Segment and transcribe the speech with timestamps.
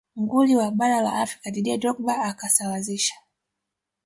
[0.21, 3.15] nguli wa bara la afrika didier drogba akasawazisha